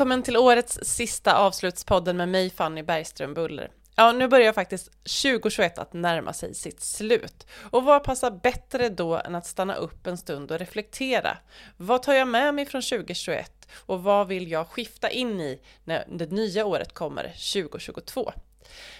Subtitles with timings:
[0.00, 3.70] Välkommen till årets sista avslutspodden med mig Fanny Bergström Buller.
[3.96, 4.86] Ja, nu börjar faktiskt
[5.22, 7.46] 2021 att närma sig sitt slut.
[7.70, 11.38] Och vad passar bättre då än att stanna upp en stund och reflektera?
[11.76, 16.04] Vad tar jag med mig från 2021 och vad vill jag skifta in i när
[16.08, 18.32] det nya året kommer, 2022?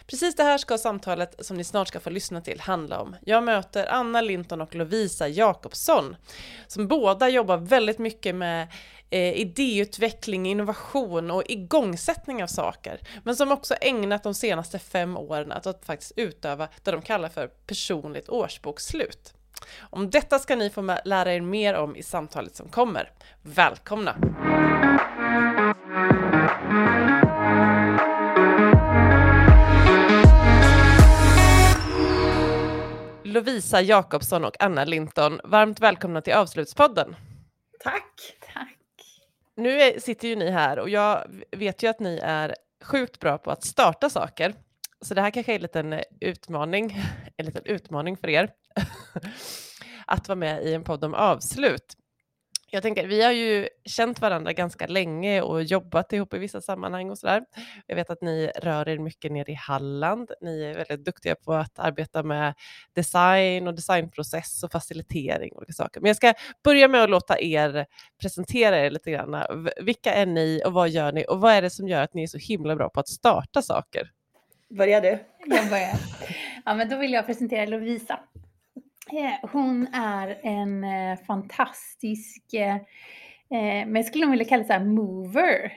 [0.07, 3.17] Precis det här ska samtalet som ni snart ska få lyssna till handla om.
[3.27, 6.17] Jag möter Anna Linton och Lovisa Jakobsson
[6.67, 8.69] som båda jobbar väldigt mycket med
[9.11, 15.53] eh, idéutveckling, innovation och igångsättning av saker, men som också ägnat de senaste fem åren
[15.53, 19.35] att, att faktiskt utöva det de kallar för personligt årsbokslut.
[19.81, 23.13] Om detta ska ni få lära er mer om i samtalet som kommer.
[23.43, 24.17] Välkomna!
[33.25, 37.17] Lovisa Jakobsson och Anna Linton, varmt välkomna till Avslutspodden.
[37.85, 38.40] Tack!
[39.57, 41.25] Nu är, sitter ju ni här och jag
[41.57, 44.55] vet ju att ni är sjukt bra på att starta saker.
[45.01, 47.01] Så det här kanske är en liten utmaning,
[47.37, 48.51] en liten utmaning för er
[50.07, 51.97] att vara med i en podd om avslut.
[52.73, 57.11] Jag tänker, vi har ju känt varandra ganska länge och jobbat ihop i vissa sammanhang
[57.11, 57.45] och sådär.
[57.87, 60.31] Jag vet att ni rör er mycket ner i Halland.
[60.41, 62.55] Ni är väldigt duktiga på att arbeta med
[62.95, 66.01] design och designprocess och facilitering och olika saker.
[66.01, 67.87] Men jag ska börja med att låta er
[68.21, 69.69] presentera er lite grann.
[69.81, 72.23] Vilka är ni och vad gör ni och vad är det som gör att ni
[72.23, 74.11] är så himla bra på att starta saker?
[74.69, 75.19] Börjar du?
[75.47, 75.97] Jag börjar.
[76.65, 78.21] Ja, men då vill jag presentera Lovisa.
[79.13, 82.77] Eh, hon är en eh, fantastisk, eh,
[83.87, 85.73] men jag skulle nog vilja kalla det så mover.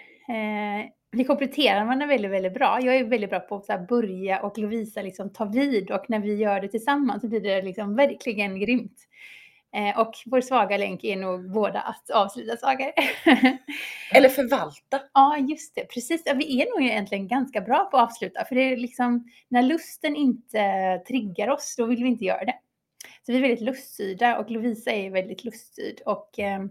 [1.12, 2.80] Vi kompletterar varandra väldigt, väldigt bra.
[2.82, 6.36] Jag är väldigt bra på att börja och Lovisa liksom ta vid och när vi
[6.36, 8.98] gör det tillsammans så blir det liksom verkligen grymt.
[9.98, 12.92] Och vår svaga länk är nog båda att avsluta saker.
[14.14, 15.02] Eller förvalta.
[15.14, 15.86] Ja, just det.
[15.94, 16.24] Precis.
[16.36, 18.46] Vi är nog egentligen ganska bra på att avsluta.
[18.46, 22.56] För det är liksom, när lusten inte triggar oss, då vill vi inte göra det.
[23.26, 26.02] Så vi är väldigt luststyrda och Lovisa är väldigt luststyrd.
[26.06, 26.66] Och eh,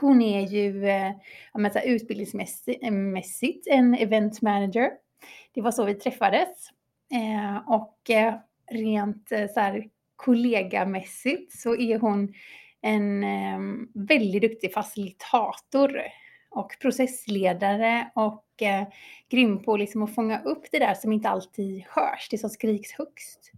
[0.00, 1.12] hon är ju eh,
[1.54, 4.90] här, utbildningsmässigt eh, en event manager.
[5.54, 6.68] Det var så vi träffades.
[7.12, 8.34] Eh, och eh,
[8.70, 12.34] rent eh, så här, kollegamässigt så är hon
[12.80, 13.58] en eh,
[13.94, 16.02] väldigt duktig facilitator
[16.50, 18.88] och processledare och eh,
[19.28, 22.92] grym på liksom att fånga upp det där som inte alltid hörs, det som skriks
[22.92, 23.52] högst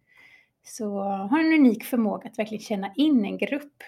[0.65, 3.83] så har en unik förmåga att verkligen känna in en grupp.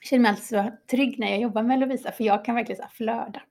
[0.00, 2.88] Jag känner mig alltså trygg när jag jobbar med Lovisa för jag kan verkligen så
[2.90, 3.42] flöda.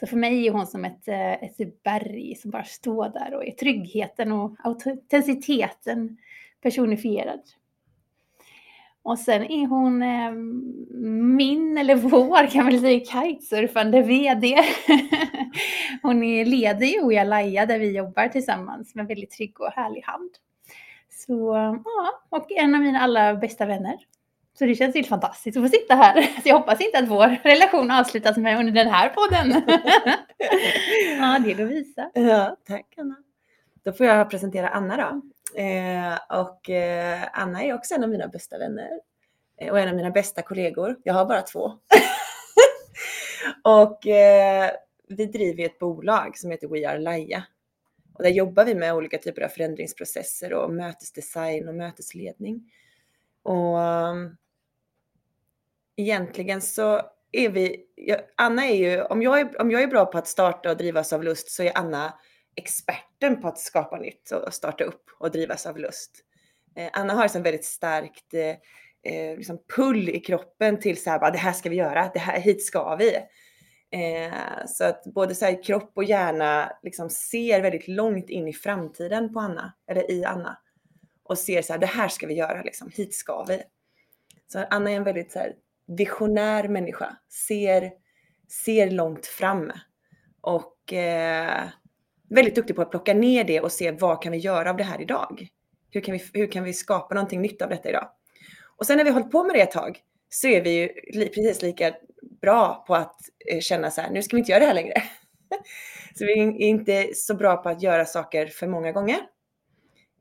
[0.00, 3.46] Så för mig är hon som ett, eh, ett berg som bara står där och
[3.46, 6.16] är tryggheten och autenticiteten
[6.62, 7.40] personifierad.
[9.02, 10.32] Och sen är hon eh,
[11.36, 14.56] min, eller vår kan man säga, kitesurfande VD.
[16.02, 20.02] hon är, leder ju Oja Laja där vi jobbar tillsammans med väldigt trygg och härlig
[20.02, 20.30] hand.
[21.26, 23.96] Så ja, och en av mina allra bästa vänner.
[24.58, 26.22] Så det känns helt fantastiskt att få sitta här.
[26.22, 29.50] Så jag hoppas inte att vår relation avslutas med under den här podden.
[31.18, 32.10] ja, det är Lovisa.
[32.14, 33.16] Ja, tack Anna.
[33.84, 35.22] Då får jag presentera Anna då.
[35.60, 38.90] Eh, och eh, Anna är också en av mina bästa vänner
[39.60, 40.96] eh, och en av mina bästa kollegor.
[41.04, 41.72] Jag har bara två.
[43.64, 44.70] och eh,
[45.08, 47.44] vi driver ett bolag som heter We Are Laia
[48.18, 52.72] och där jobbar vi med olika typer av förändringsprocesser och mötesdesign och mötesledning.
[53.42, 54.36] Och um,
[55.96, 57.02] egentligen så
[57.32, 57.84] är vi,
[58.36, 61.12] Anna är ju, om jag är, om jag är bra på att starta och drivas
[61.12, 62.14] av lust så är Anna
[62.56, 66.24] experten på att skapa nytt och starta upp och drivas av lust.
[66.76, 68.56] Eh, Anna har en väldigt starkt eh,
[69.12, 72.40] eh, liksom pull i kroppen till så här, det här ska vi göra, det här,
[72.40, 73.12] hit ska vi.
[73.90, 78.52] Eh, så att både så här, kropp och hjärna liksom ser väldigt långt in i
[78.52, 80.58] framtiden på Anna, eller i Anna.
[81.22, 83.62] Och ser så här, det här ska vi göra, liksom, hit ska vi.
[84.52, 85.54] Så Anna är en väldigt så här,
[85.86, 87.16] visionär människa,
[87.48, 87.92] ser,
[88.64, 89.72] ser långt fram.
[90.40, 91.68] Och eh,
[92.28, 94.84] väldigt duktig på att plocka ner det och se vad kan vi göra av det
[94.84, 95.48] här idag?
[95.90, 98.10] Hur kan vi, hur kan vi skapa någonting nytt av detta idag?
[98.76, 100.88] Och sen när vi har hållit på med det ett tag så är vi ju
[101.28, 101.94] precis lika
[102.40, 103.20] bra på att
[103.52, 105.02] eh, känna så här, nu ska vi inte göra det här längre.
[106.14, 109.18] så vi är inte så bra på att göra saker för många gånger.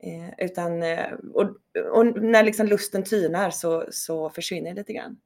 [0.03, 1.43] Eh, utan, eh, och,
[1.93, 5.17] och, när liksom lusten tynar så, så försvinner det lite grann.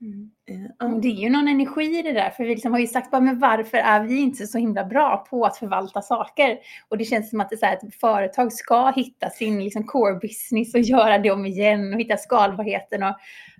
[0.00, 0.30] Mm.
[0.82, 1.00] Uh.
[1.00, 3.38] Det är ju någon energi i det där, för vi liksom har ju sagt, men
[3.38, 6.58] varför är vi inte så himla bra på att förvalta saker?
[6.88, 9.84] Och det känns som att, det är så här, ett företag ska hitta sin liksom
[9.84, 13.02] core business och göra det om igen och hitta skalbarheten.
[13.02, 13.14] Och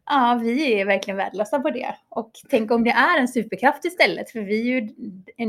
[0.07, 1.95] Ja, vi är verkligen värdelösa på det.
[2.09, 4.89] Och tänk om det är en superkraft istället, för vi är ju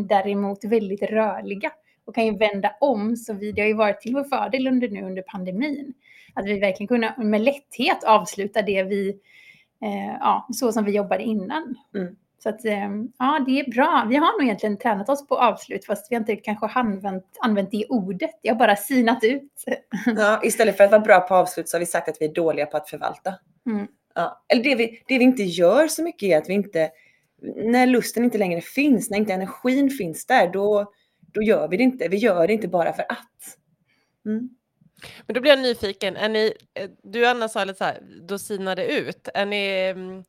[0.03, 1.71] däremot väldigt rörliga
[2.05, 3.15] och kan ju vända om.
[3.15, 5.93] Så vi, det har ju varit till vår fördel under nu under pandemin.
[6.33, 9.09] Att vi verkligen kunna med lätthet avsluta det vi,
[9.81, 11.75] eh, ja, så som vi jobbade innan.
[11.95, 12.15] Mm.
[12.43, 12.89] Så att, eh,
[13.19, 14.05] ja, det är bra.
[14.09, 17.71] Vi har nog egentligen tränat oss på avslut, fast vi har inte kanske använt, använt
[17.71, 18.39] det ordet.
[18.41, 19.51] Det har bara sinat ut.
[20.05, 22.33] Ja, istället för att vara bra på avslut så har vi sagt att vi är
[22.33, 23.33] dåliga på att förvalta.
[23.65, 23.87] Mm.
[24.17, 24.45] Ja.
[24.47, 26.91] Eller det vi, det vi inte gör så mycket är att vi inte,
[27.55, 30.91] när lusten inte längre finns, när inte energin finns där, då,
[31.33, 32.07] då gör vi det inte.
[32.07, 33.57] Vi gör det inte bara för att.
[34.25, 34.49] Mm.
[35.25, 36.53] Men då blir jag nyfiken, är ni,
[37.03, 39.27] du Anna sa lite så här, då sinar det ut.
[39.33, 40.23] Är ni, mm,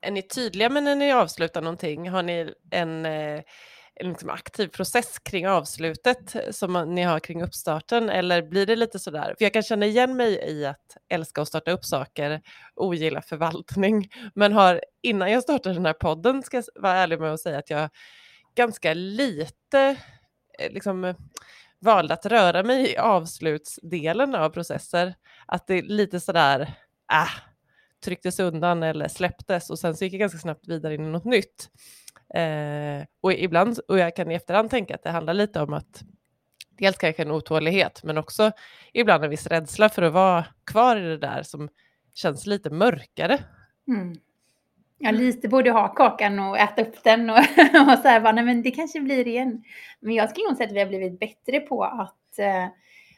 [0.00, 2.08] är ni tydliga med när ni avslutar någonting?
[2.08, 3.40] Har ni en, eh,
[3.96, 8.98] en liksom aktiv process kring avslutet som ni har kring uppstarten eller blir det lite
[8.98, 9.34] sådär?
[9.38, 12.40] För jag kan känna igen mig i att älska att starta upp saker,
[12.74, 17.32] ogilla förvaltning, men har innan jag startade den här podden ska jag vara ärlig med
[17.32, 17.90] att säga att jag
[18.54, 19.96] ganska lite
[20.58, 21.14] eh, liksom
[21.78, 25.14] valde att röra mig i avslutsdelen av processer.
[25.46, 26.60] Att det är lite sådär,
[27.12, 27.28] äh,
[28.04, 31.24] trycktes undan eller släpptes och sen så gick jag ganska snabbt vidare in i något
[31.24, 31.70] nytt.
[32.34, 36.02] Eh, och ibland, och jag kan i efterhand tänka att det handlar lite om att
[36.78, 38.52] dels kanske en otålighet, men också
[38.92, 41.68] ibland en viss rädsla för att vara kvar i det där som
[42.14, 43.38] känns lite mörkare.
[43.88, 44.16] Mm.
[44.98, 47.36] Ja, lite både ha kakan och äta upp den och,
[47.88, 49.64] och så här, bara, nej men det kanske blir igen.
[50.00, 52.66] Men jag skulle nog säga att vi har blivit bättre på att, eh,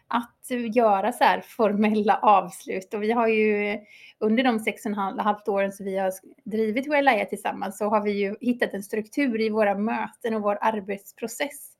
[0.08, 2.94] att göra så här formella avslut.
[2.94, 3.78] Och vi har ju
[4.18, 6.12] under de sex och ett halvt åren som vi har
[6.44, 10.58] drivit Wellaia tillsammans så har vi ju hittat en struktur i våra möten och vår
[10.60, 11.72] arbetsprocess.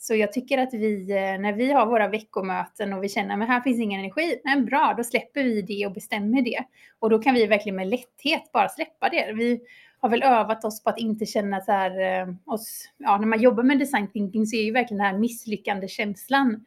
[0.00, 3.48] Så jag tycker att vi, eh, när vi har våra veckomöten och vi känner att
[3.48, 6.64] här finns ingen energi, men bra, då släpper vi det och bestämmer det.
[6.98, 9.32] Och då kan vi verkligen med lätthet bara släppa det.
[9.32, 9.60] Vi
[10.00, 13.40] har väl övat oss på att inte känna så här, eh, oss, ja när man
[13.40, 16.64] jobbar med design thinking så är ju verkligen den här misslyckande känslan.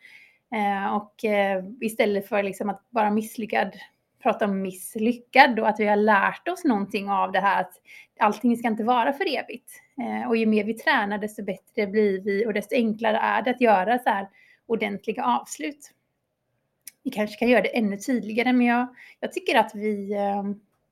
[0.53, 3.71] Eh, och eh, istället för liksom att vara misslyckad
[4.21, 7.74] prata om misslyckad och att vi har lärt oss någonting av det här att
[8.19, 9.71] allting ska inte vara för evigt.
[10.01, 13.51] Eh, och ju mer vi tränar desto bättre blir vi och desto enklare är det
[13.51, 14.27] att göra så här
[14.65, 15.92] ordentliga avslut.
[17.03, 20.44] Vi kanske kan göra det ännu tydligare men jag, jag tycker att vi, eh,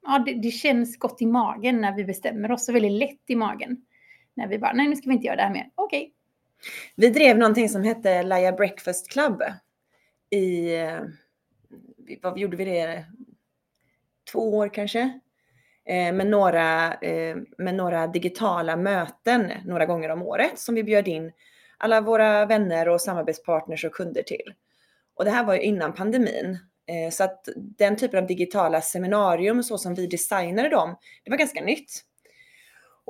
[0.06, 3.36] ja det, det, känns gott i magen när vi bestämmer oss och väldigt lätt i
[3.36, 3.86] magen.
[4.34, 6.00] När vi bara, nej nu ska vi inte göra det här mer, okej.
[6.00, 6.12] Okay.
[6.96, 9.44] Vi drev någonting som hette Laia Breakfast Club
[10.30, 11.00] i eh,
[12.22, 13.06] vad gjorde vi det?
[14.32, 15.20] Två år kanske.
[15.86, 21.08] Eh, med, några, eh, med några digitala möten några gånger om året som vi bjöd
[21.08, 21.32] in
[21.78, 24.54] alla våra vänner och samarbetspartners och kunder till.
[25.16, 26.58] Och det här var ju innan pandemin.
[27.12, 31.62] Så att den typen av digitala seminarium så som vi designade dem, det var ganska
[31.62, 32.04] nytt.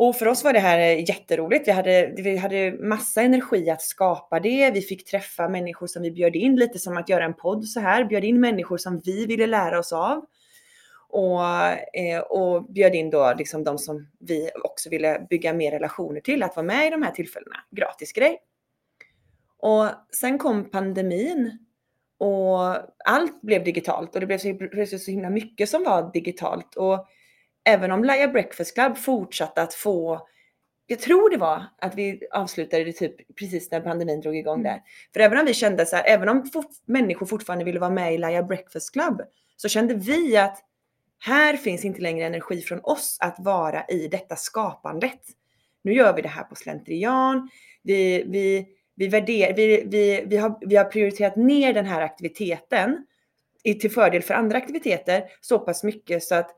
[0.01, 1.67] Och för oss var det här eh, jätteroligt.
[1.67, 4.71] Vi hade, vi hade massa energi att skapa det.
[4.71, 7.79] Vi fick träffa människor som vi bjöd in, lite som att göra en podd så
[7.79, 8.03] här.
[8.03, 10.25] Bjöd in människor som vi ville lära oss av.
[11.09, 11.43] Och,
[11.95, 16.43] eh, och bjöd in då liksom de som vi också ville bygga mer relationer till
[16.43, 17.55] att vara med i de här tillfällena.
[17.71, 18.37] Gratis grej.
[19.57, 19.85] Och
[20.19, 21.57] sen kom pandemin
[22.17, 22.59] och
[23.05, 26.75] allt blev digitalt och det blev så, så himla mycket som var digitalt.
[26.75, 27.07] Och
[27.69, 30.27] även om Laia Breakfast Club fortsatte att få
[30.91, 34.81] jag tror det var att vi avslutade det typ precis när pandemin drog igång där.
[35.13, 38.13] För även om vi kände så här, även om fort, människor fortfarande ville vara med
[38.13, 39.21] i Laia Breakfast Club,
[39.55, 40.63] så kände vi att
[41.19, 45.19] här finns inte längre energi från oss att vara i detta skapandet.
[45.81, 47.49] Nu gör vi det här på slentrian.
[47.83, 53.05] Vi, vi, vi, värder, vi, vi, vi, har, vi har prioriterat ner den här aktiviteten
[53.63, 56.55] till fördel för andra aktiviteter så pass mycket så att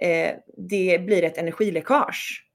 [0.00, 2.46] eh, det blir ett energiläckage.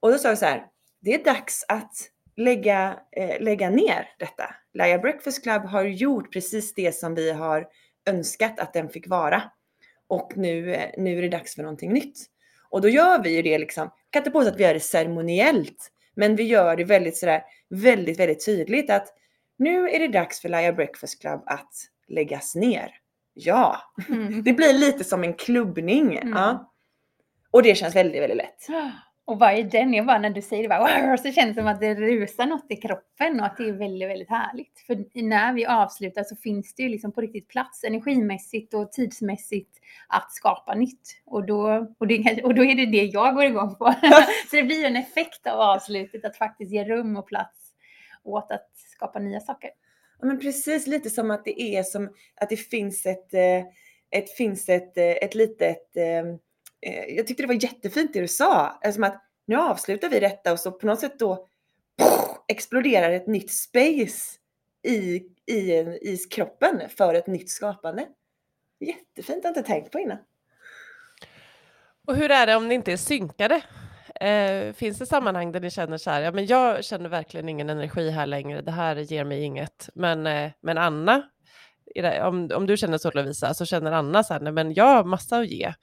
[0.00, 0.66] Och då sa vi så här,
[1.00, 4.54] det är dags att lägga, eh, lägga ner detta.
[4.74, 7.68] Laia Breakfast Club har gjort precis det som vi har
[8.06, 9.42] önskat att den fick vara.
[10.06, 12.26] Och nu, eh, nu är det dags för någonting nytt.
[12.68, 14.80] Och då gör vi ju det liksom, jag kan inte påstå att vi gör det
[14.80, 19.08] ceremoniellt, men vi gör det väldigt sådär, väldigt, väldigt tydligt att
[19.56, 21.72] nu är det dags för Laia Breakfast Club att
[22.08, 22.90] läggas ner.
[23.38, 23.76] Ja,
[24.08, 24.42] mm.
[24.42, 26.16] det blir lite som en klubbning.
[26.16, 26.32] Mm.
[26.34, 26.72] Ja.
[27.50, 28.66] Och det känns väldigt, väldigt lätt.
[29.24, 29.94] Och vad är den?
[29.94, 32.66] Jag bara när du säger det bara, så känns det som att det rusar något
[32.68, 34.80] i kroppen och att det är väldigt, väldigt härligt.
[34.86, 39.78] För när vi avslutar så finns det ju liksom på riktigt plats energimässigt och tidsmässigt
[40.08, 41.22] att skapa nytt.
[41.26, 43.94] Och då, och det, och då är det det jag går igång på.
[44.50, 47.72] så det blir en effekt av avslutet att faktiskt ge rum och plats
[48.24, 49.70] åt att skapa nya saker.
[50.20, 53.64] Ja, men precis lite som att det är som att det finns ett, eh,
[54.10, 56.24] ett, finns ett, eh, ett litet eh,
[57.08, 58.66] jag tyckte det var jättefint det du sa.
[58.66, 61.48] Alltså som att nu avslutar vi detta och så på något sätt då
[61.98, 64.38] poff, exploderar ett nytt space
[64.82, 65.70] i, i,
[66.02, 68.08] i kroppen för ett nytt skapande.
[68.80, 70.18] Jättefint, jag har inte tänkt på innan.
[72.06, 73.62] Och hur är det om ni inte är synkade?
[74.20, 77.70] Eh, finns det sammanhang där ni känner så här, ja men jag känner verkligen ingen
[77.70, 79.88] energi här längre, det här ger mig inget.
[79.94, 81.22] Men, eh, men Anna,
[82.22, 85.04] om, om du känner så Lovisa, så känner Anna så här, nej men jag har
[85.04, 85.74] massa att ge.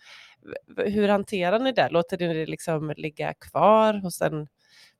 [0.77, 1.89] Hur hanterar ni det?
[1.89, 4.47] Låter ni det liksom ligga kvar hos en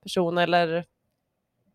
[0.04, 0.86] person eller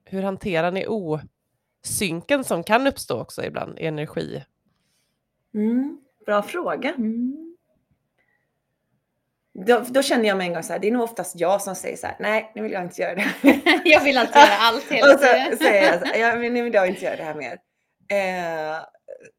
[0.05, 4.45] hur hanterar ni osynken som kan uppstå också ibland i energi?
[5.55, 6.95] Mm, bra fråga.
[6.95, 7.48] Mm.
[9.67, 11.75] Då, då, känner jag mig en gång så här, det är nog oftast jag som
[11.75, 13.33] säger så här, nej nu vill jag inte göra det.
[13.85, 15.47] jag vill alltid göra allt hela tiden.
[15.47, 17.35] Och så säger jag så här, ja, men nu vill jag inte göra det här
[17.35, 17.59] mer.
[18.09, 18.85] Eh,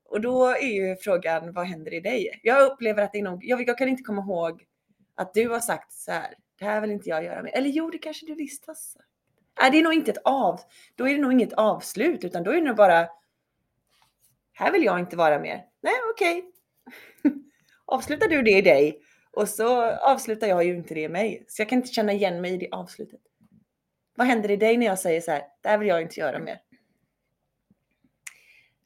[0.10, 2.40] och då är ju frågan, vad händer i dig?
[2.44, 4.64] Jag upplever att det är nog, jag, jag kan inte komma ihåg
[5.16, 7.52] att du har sagt så här, det här vill inte jag göra mer.
[7.56, 9.06] Eller jo, det kanske du visst har sagt.
[9.62, 10.60] Nej, det är nog inte ett av,
[10.96, 13.08] då är det nog inget avslut, utan då är det nog bara,
[14.54, 15.66] här vill jag inte vara mer.
[15.82, 16.44] Nej, okej.
[17.24, 17.32] Okay.
[17.86, 19.02] Avslutar du det i dig
[19.39, 21.46] och så avslutar jag ju inte det i mig.
[21.48, 23.19] Så jag kan inte känna igen mig i det avslutet.
[24.15, 26.39] Vad händer i dig när jag säger så här, det här vill jag inte göra
[26.39, 26.62] mer?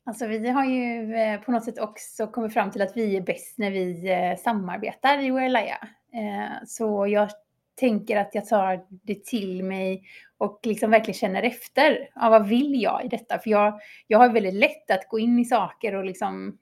[0.05, 3.21] Alltså vi har ju eh, på något sätt också kommit fram till att vi är
[3.21, 5.87] bäst när vi eh, samarbetar i Laia.
[6.13, 7.29] Eh, så jag
[7.75, 10.03] tänker att jag tar det till mig
[10.37, 12.09] och liksom verkligen känner efter.
[12.15, 13.39] Ja, vad vill jag i detta?
[13.39, 16.57] För jag, jag har väldigt lätt att gå in i saker och liksom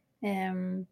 [0.52, 0.88] um,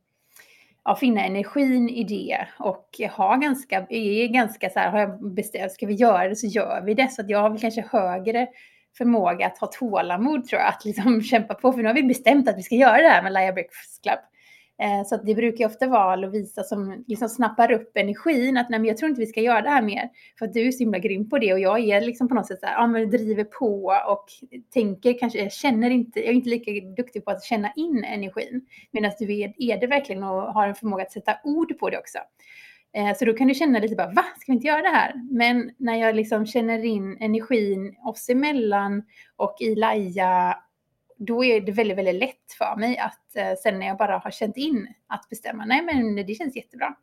[0.90, 5.72] ja, finna energin i det och ha ganska, är ganska så här, har jag bestämt,
[5.72, 7.12] ska vi göra det så gör vi det.
[7.12, 8.48] Så att jag har väl kanske högre
[8.98, 11.72] förmåga att ha tålamod tror jag, att liksom kämpa på.
[11.72, 14.20] För nu har vi bestämt att vi ska göra det här med Laia Breakfast Club.
[14.82, 18.88] Eh, så det brukar ofta vara Lovisa som liksom snappar upp energin, att nej men
[18.88, 20.10] jag tror inte vi ska göra det här mer,
[20.40, 22.48] för att du är så himla grym på det och jag är liksom på något
[22.48, 24.26] sätt så här, ja men driver på och
[24.74, 28.66] tänker kanske, jag känner inte, jag är inte lika duktig på att känna in energin,
[28.92, 31.98] medan du är, är det verkligen och har en förmåga att sätta ord på det
[31.98, 32.18] också.
[32.94, 35.14] Eh, så då kan du känna lite bara, va, ska vi inte göra det här?
[35.32, 39.04] Men när jag liksom känner in energin oss emellan
[39.36, 40.58] och i Laia
[41.20, 44.32] då är det väldigt, väldigt lätt för mig att eh, sen när jag bara har
[44.32, 46.96] känt in att bestämma, nej men det känns jättebra.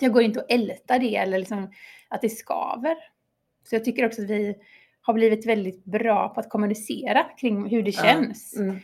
[0.00, 1.70] Jag går inte och ältar det eller liksom
[2.08, 2.96] att det skaver.
[3.64, 4.54] Så jag tycker också att vi
[5.00, 8.56] har blivit väldigt bra på att kommunicera kring hur det känns.
[8.56, 8.76] Mm.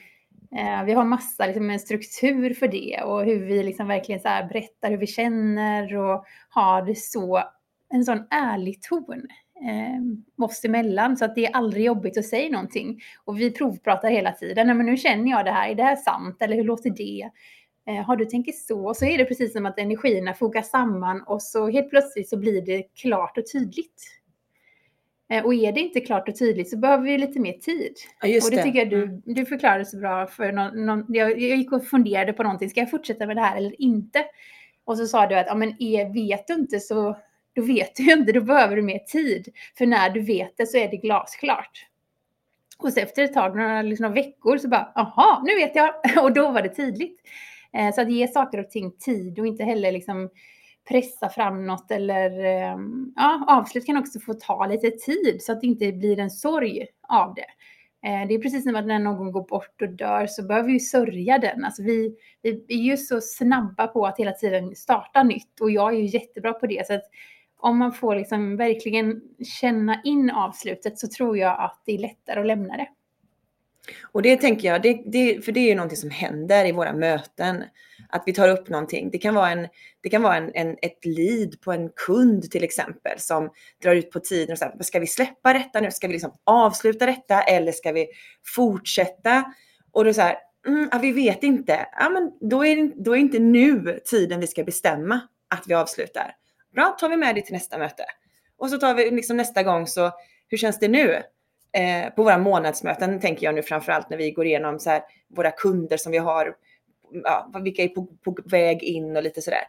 [0.57, 4.29] Eh, vi har massa liksom, en struktur för det och hur vi liksom verkligen så
[4.29, 7.43] berättar hur vi känner och har det så,
[7.89, 9.27] en sån ärlig ton
[9.63, 13.01] eh, oss emellan så att det är aldrig jobbigt att säga någonting.
[13.25, 14.67] Och vi provpratar hela tiden.
[14.67, 17.31] Nej, men nu känner jag det här, är det här sant eller hur låter det?
[17.89, 18.95] Eh, har du tänkt så?
[18.95, 22.63] Så är det precis som att energierna fogas samman och så helt plötsligt så blir
[22.63, 24.03] det klart och tydligt.
[25.31, 27.95] Eh, och är det inte klart och tydligt så behöver vi lite mer tid.
[28.23, 29.23] Ja, och det, det, tycker jag du, mm.
[29.25, 30.27] du förklarade så bra.
[30.27, 33.43] För någon, någon, jag, jag gick och funderade på någonting, ska jag fortsätta med det
[33.43, 34.25] här eller inte?
[34.85, 37.17] Och så sa du att ja, men är, vet du inte så
[37.57, 39.49] då vet du ju inte, då behöver du mer tid.
[39.79, 41.87] För när du vet det så är det glasklart.
[42.79, 45.95] Och så efter ett tag, några liksom, veckor, så bara, aha, nu vet jag.
[46.25, 47.21] Och då var det tydligt.
[47.73, 50.31] Eh, så att ge saker och ting tid och inte heller liksom
[50.89, 52.79] pressa fram något eller eh,
[53.17, 56.87] ja, avslut kan också få ta lite tid så att det inte blir en sorg
[57.09, 57.47] av det.
[58.09, 60.81] Eh, det är precis som att när någon går bort och dör så behöver vi
[60.81, 61.65] sörja den.
[61.65, 65.95] Alltså vi, vi är ju så snabba på att hela tiden starta nytt och jag
[65.95, 66.87] är ju jättebra på det.
[66.87, 67.05] Så att
[67.67, 69.21] om man får liksom verkligen
[69.61, 72.89] känna in avslutet så tror jag att det är lättare att lämna det.
[74.03, 76.93] Och det tänker jag, det, det, för det är ju någonting som händer i våra
[76.93, 77.65] möten.
[78.09, 79.11] Att vi tar upp någonting.
[79.11, 79.69] Det kan vara, en,
[80.01, 83.51] det kan vara en, en, ett lead på en kund till exempel som
[83.83, 85.91] drar ut på tiden och säger, ska vi släppa detta nu?
[85.91, 88.07] Ska vi liksom avsluta detta eller ska vi
[88.55, 89.45] fortsätta?
[89.93, 91.87] Och då så här, mm, ja, vi vet inte.
[91.99, 96.35] Ja, men då är, då är inte nu tiden vi ska bestämma att vi avslutar.
[96.77, 98.05] Bra, tar vi med det till nästa möte.
[98.59, 100.11] Och så tar vi liksom nästa gång så,
[100.49, 101.23] hur känns det nu?
[101.73, 105.51] Eh, på våra månadsmöten tänker jag nu framförallt när vi går igenom så här, våra
[105.51, 106.55] kunder som vi har,
[107.25, 109.63] ja, vilka är på, på väg in och lite sådär.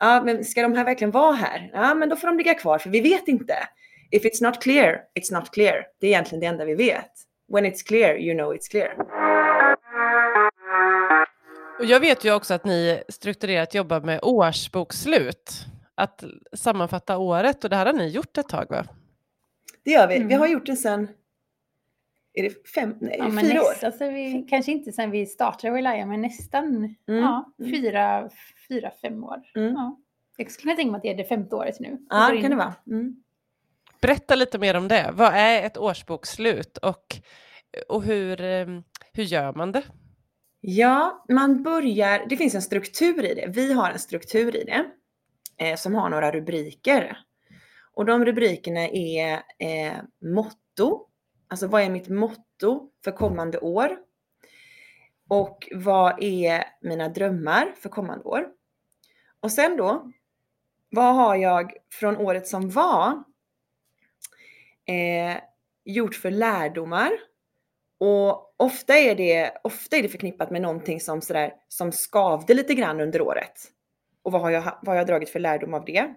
[0.00, 1.70] Ja, men ska de här verkligen vara här?
[1.72, 3.54] Ja, men då får de ligga kvar för vi vet inte.
[4.10, 5.86] If it's not clear, it's not clear.
[6.00, 7.10] Det är egentligen det enda vi vet.
[7.52, 8.94] When it's clear, you know it's clear.
[11.78, 15.66] Och jag vet ju också att ni strukturerat jobbar med årsbokslut
[16.00, 18.84] att sammanfatta året och det här har ni gjort ett tag va?
[19.84, 20.16] Det gör vi.
[20.16, 20.28] Mm.
[20.28, 21.08] Vi har gjort det sedan
[22.32, 23.84] är det fem, nej, ja, fyra nästa, år?
[23.86, 26.66] Alltså vi, kanske inte sedan vi startade Relaya men nästan
[27.08, 27.22] mm.
[27.22, 28.30] Ja, fyra,
[28.68, 29.42] fyra, fem år.
[29.54, 29.74] Mm.
[29.74, 30.00] Ja.
[30.36, 31.98] Jag skulle kunna tänka mig att det är det femte året nu.
[32.10, 32.74] Ja, det kan det vara.
[32.86, 33.16] Mm.
[34.00, 35.10] Berätta lite mer om det.
[35.12, 37.16] Vad är ett årsbokslut och,
[37.88, 38.66] och hur, eh,
[39.12, 39.82] hur gör man det?
[40.60, 43.46] Ja, man börjar, det finns en struktur i det.
[43.48, 44.84] Vi har en struktur i det
[45.60, 47.18] eh, som har några rubriker.
[47.94, 51.06] Och de rubrikerna är eh, motto,
[51.48, 53.98] alltså vad är mitt motto för kommande år?
[55.28, 58.48] Och vad är mina drömmar för kommande år?
[59.40, 60.12] Och sen då,
[60.90, 63.24] vad har jag från året som var
[64.84, 65.36] eh,
[65.84, 67.10] gjort för lärdomar?
[67.98, 72.74] Och ofta är, det, ofta är det förknippat med någonting som, sådär, som skavde lite
[72.74, 73.72] grann under året.
[74.30, 76.14] Och vad har, jag, vad har jag dragit för lärdom av det?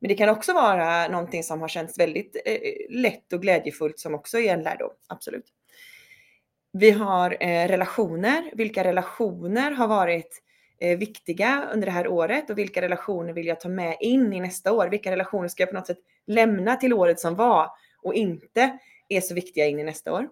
[0.00, 4.14] Men det kan också vara någonting som har känts väldigt eh, lätt och glädjefullt som
[4.14, 5.44] också är en lärdom, absolut.
[6.72, 8.50] Vi har eh, relationer.
[8.52, 10.42] Vilka relationer har varit
[10.80, 14.40] eh, viktiga under det här året och vilka relationer vill jag ta med in i
[14.40, 14.88] nästa år?
[14.88, 17.70] Vilka relationer ska jag på något sätt lämna till året som var
[18.02, 20.28] och inte är så viktiga in i nästa år?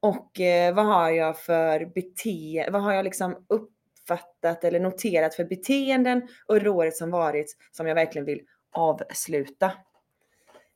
[0.00, 3.70] Och eh, vad har jag för beteende, vad har jag liksom upp
[4.06, 8.40] uppfattat eller noterat för beteenden under året som varit som jag verkligen vill
[8.72, 9.72] avsluta.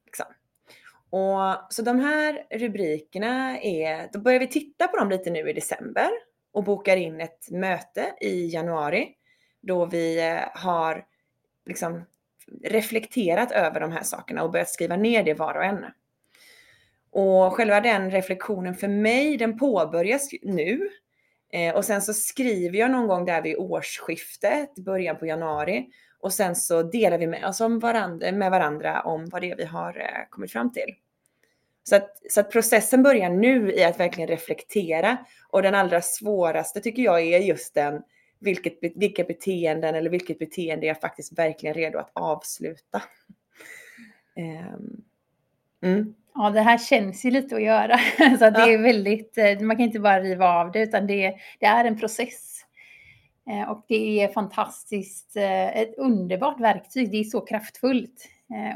[0.06, 0.26] Liksom.
[1.10, 5.52] Och, så de här rubrikerna är, då börjar vi titta på dem lite nu i
[5.52, 6.10] december
[6.52, 9.14] och bokar in ett möte i januari
[9.60, 11.04] då vi eh, har
[11.66, 12.04] liksom
[12.64, 15.84] reflekterat över de här sakerna och börjat skriva ner det var och en.
[17.10, 20.90] Och själva den reflektionen för mig, den påbörjas nu.
[21.52, 25.86] Eh, och sen så skriver jag någon gång där vid årsskiftet, början på januari.
[26.20, 29.56] Och sen så delar vi med oss om varandra, med varandra om vad det är
[29.56, 30.94] vi har eh, kommit fram till.
[31.82, 35.16] Så att, så att processen börjar nu i att verkligen reflektera.
[35.48, 38.02] Och den allra svåraste tycker jag är just den,
[38.38, 43.02] vilket, vilka beteenden eller vilket beteende jag faktiskt verkligen redo att avsluta.
[44.36, 44.74] Eh,
[45.90, 46.14] mm.
[46.34, 47.98] Ja, det här känns ju lite att göra.
[48.38, 51.66] Så det är väldigt, eh, man kan inte bara riva av det, utan det, det
[51.66, 52.64] är en process.
[53.50, 57.10] Eh, och det är fantastiskt, eh, ett underbart verktyg.
[57.10, 58.28] Det är så kraftfullt.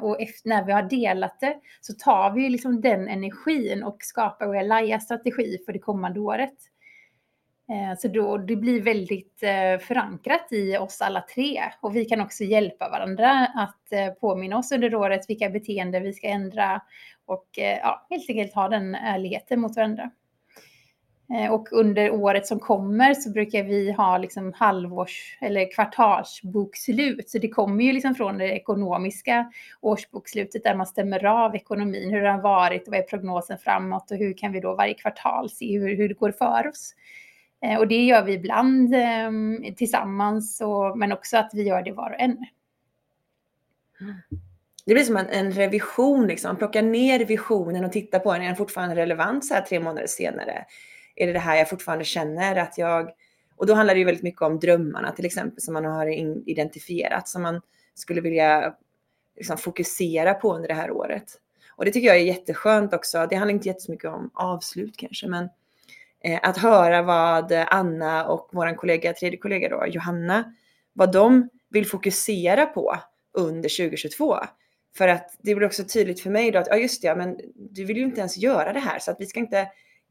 [0.03, 4.47] Och efter, när vi har delat det så tar vi liksom den energin och skapar
[4.47, 6.55] vår Laia-strategi för det kommande året.
[7.99, 9.39] Så då, det blir väldigt
[9.81, 11.63] förankrat i oss alla tre.
[11.81, 16.27] Och vi kan också hjälpa varandra att påminna oss under året vilka beteenden vi ska
[16.27, 16.81] ändra
[17.27, 20.11] och eh, ja, helt enkelt ha den ärligheten mot varandra.
[21.33, 27.31] Eh, och under året som kommer så brukar vi ha liksom halvårs eller kvartalsbokslut.
[27.31, 32.23] Så det kommer ju liksom från det ekonomiska årsbokslutet där man stämmer av ekonomin, hur
[32.23, 35.51] det har varit och vad är prognosen framåt och hur kan vi då varje kvartal
[35.51, 36.95] se hur, hur det går för oss.
[37.63, 41.93] Eh, och det gör vi ibland ehm, tillsammans, och, men också att vi gör det
[41.93, 42.47] var och en.
[44.01, 44.15] Mm.
[44.87, 46.49] Det blir som en, en revision, liksom.
[46.49, 48.43] man plockar ner visionen och tittar på den.
[48.43, 50.65] Är den fortfarande relevant så här tre månader senare?
[51.17, 53.11] Är det det här jag fortfarande känner att jag...
[53.57, 56.07] Och då handlar det ju väldigt mycket om drömmarna till exempel som man har
[56.49, 57.61] identifierat som man
[57.95, 58.75] skulle vilja
[59.37, 61.25] liksom, fokusera på under det här året.
[61.77, 63.27] Och det tycker jag är jätteskönt också.
[63.31, 65.49] Det handlar inte jättemycket om avslut kanske, men
[66.25, 70.55] eh, att höra vad Anna och vår kollega, tredje kollega då, Johanna,
[70.93, 72.97] vad de vill fokusera på
[73.33, 74.37] under 2022.
[74.97, 77.85] För att det blir också tydligt för mig då att, ja just det, men du
[77.85, 79.69] vill ju inte ens göra det här så att vi ska inte,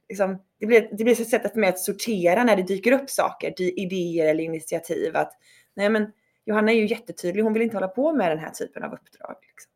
[0.10, 3.10] liksom, det blir, det blir ett sätt för mig att sortera när det dyker upp
[3.10, 5.15] saker, idéer eller initiativ.
[5.15, 5.32] Att
[5.74, 6.12] nej men
[6.46, 9.36] Johanna är ju jättetydlig, hon vill inte hålla på med den här typen av uppdrag.
[9.41, 9.72] Liksom.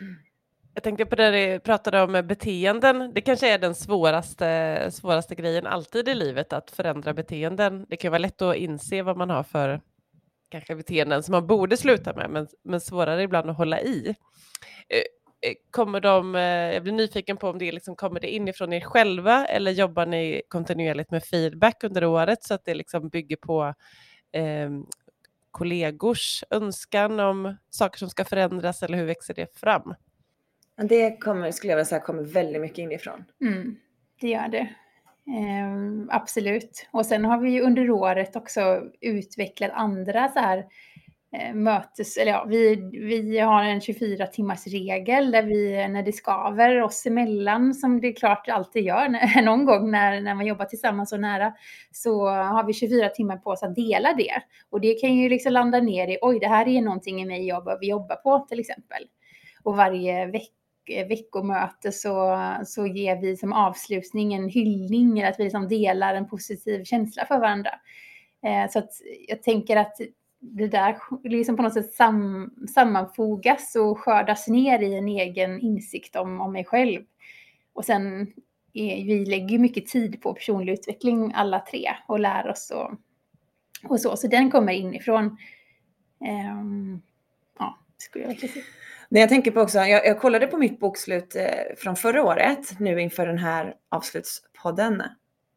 [0.00, 0.14] Mm.
[0.74, 3.12] Jag tänkte på det du pratade om beteenden.
[3.14, 7.86] Det kanske är den svåraste, svåraste grejen alltid i livet, att förändra beteenden.
[7.88, 9.80] Det kan vara lätt att inse vad man har för
[10.54, 14.14] kanske beteenden som man borde sluta med, men, men svårare ibland att hålla i.
[15.70, 16.34] Kommer de,
[16.74, 20.42] jag blir nyfiken på om det liksom kommer det inifrån er själva eller jobbar ni
[20.48, 23.74] kontinuerligt med feedback under året så att det liksom bygger på
[24.32, 24.70] eh,
[25.50, 29.94] kollegors önskan om saker som ska förändras eller hur växer det fram?
[30.76, 33.24] Det kommer, skulle jag vilja säga, kommer väldigt mycket inifrån.
[33.40, 33.76] Mm,
[34.20, 34.74] det gör det.
[35.26, 36.88] Ehm, absolut.
[36.90, 40.64] Och sen har vi ju under året också utvecklat andra så här
[41.32, 42.76] eh, mötes, eller ja, vi,
[43.28, 48.12] vi har en 24 timmars regel där vi, när det skaver oss emellan, som det
[48.12, 51.54] klart alltid gör när, någon gång när, när man jobbar tillsammans så nära,
[51.92, 54.42] så har vi 24 timmar på oss att dela det.
[54.70, 57.46] Och det kan ju liksom landa ner i, oj, det här är någonting i mig
[57.46, 59.02] jag behöver jobba på till exempel.
[59.62, 65.40] Och varje vecka Eh, veckomöte så, så ger vi som avslutning en hyllning, eller att
[65.40, 67.70] vi liksom delar en positiv känsla för varandra.
[68.42, 68.90] Eh, så att
[69.28, 69.96] jag tänker att
[70.40, 76.16] det där liksom på något sätt sam, sammanfogas och skördas ner i en egen insikt
[76.16, 77.00] om, om mig själv.
[77.72, 78.32] Och sen
[78.72, 82.90] är, vi lägger mycket tid på personlig utveckling alla tre och lär oss och,
[83.90, 84.16] och så.
[84.16, 85.36] Så den kommer inifrån.
[86.58, 87.02] Um,
[87.58, 88.64] ja, skulle jag verkligen säga.
[89.08, 92.80] Men jag tänker på också, jag, jag kollade på mitt bokslut eh, från förra året
[92.80, 95.02] nu inför den här avslutspodden.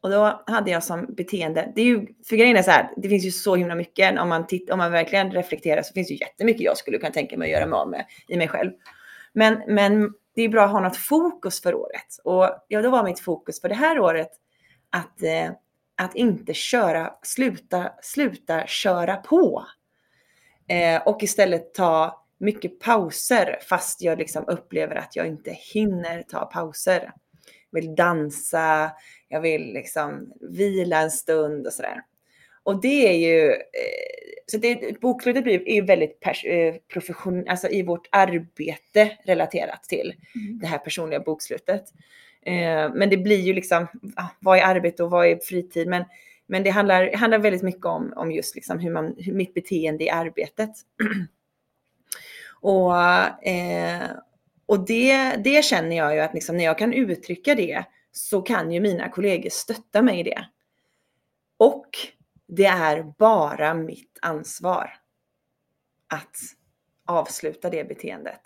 [0.02, 3.10] Och då hade jag som beteende, det är ju, för grejen är så här, det
[3.10, 6.14] finns ju så himla mycket, om man, titt, om man verkligen reflekterar så finns det
[6.14, 8.72] ju jättemycket jag skulle kunna tänka mig att göra mig av med i mig själv.
[9.34, 12.20] Men, men det är bra att ha något fokus för året.
[12.24, 14.30] Och ja, då var mitt fokus för det här året
[14.90, 15.52] att, eh,
[15.96, 19.66] att inte köra, sluta, sluta köra på.
[20.68, 26.46] Eh, och istället ta mycket pauser fast jag liksom upplever att jag inte hinner ta
[26.46, 27.12] pauser.
[27.72, 28.92] Jag vill dansa,
[29.28, 32.02] jag vill liksom vila en stund och sådär.
[32.64, 33.58] Och det är ju, eh,
[34.46, 40.60] så det, bokslutet blir ju väldigt eh, profession, alltså i vårt arbete relaterat till mm.
[40.60, 41.84] det här personliga bokslutet.
[42.46, 43.88] Eh, men det blir ju liksom,
[44.40, 45.88] vad är arbete och vad är fritid?
[45.88, 46.06] Men,
[46.48, 50.04] men det handlar, handlar väldigt mycket om, om just liksom hur man, hur mitt beteende
[50.04, 50.72] i arbetet.
[52.68, 54.12] och eh,
[54.66, 58.72] och det, det känner jag ju att liksom när jag kan uttrycka det så kan
[58.72, 60.48] ju mina kollegor stötta mig i det.
[61.58, 61.90] Och
[62.48, 64.94] det är bara mitt ansvar
[66.08, 66.38] att
[67.06, 68.42] avsluta det beteendet.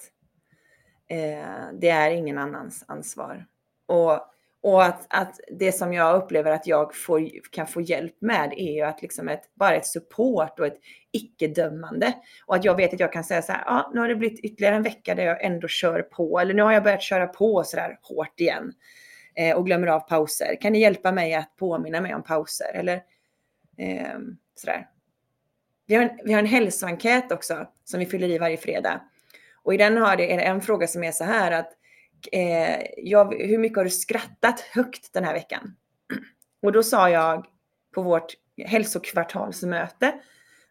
[1.07, 3.45] Eh, det är ingen annans ansvar.
[3.85, 4.30] Och,
[4.63, 8.73] och att, att det som jag upplever att jag får, kan få hjälp med är
[8.73, 10.77] ju att liksom ett, bara ett support och ett
[11.11, 12.13] icke-dömande.
[12.45, 14.15] Och att jag vet att jag kan säga så här, ja, ah, nu har det
[14.15, 17.27] blivit ytterligare en vecka där jag ändå kör på, eller nu har jag börjat köra
[17.27, 18.73] på så där hårt igen
[19.35, 20.61] eh, och glömmer av pauser.
[20.61, 22.73] Kan ni hjälpa mig att påminna mig om pauser?
[22.73, 22.95] Eller
[23.77, 24.17] eh,
[24.55, 24.87] sådär.
[25.85, 29.01] Vi har, en, vi har en hälsoenkät också som vi fyller i varje fredag.
[29.63, 31.73] Och i den har det, är det en fråga som är så här att
[32.31, 35.75] eh, jag, hur mycket har du skrattat högt den här veckan?
[36.61, 37.45] Och då sa jag
[37.93, 38.33] på vårt
[38.65, 40.13] hälsokvartalsmöte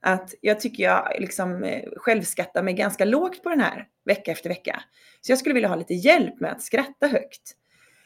[0.00, 4.48] att jag tycker jag liksom eh, självskattar mig ganska lågt på den här vecka efter
[4.48, 4.82] vecka.
[5.20, 7.56] Så jag skulle vilja ha lite hjälp med att skratta högt.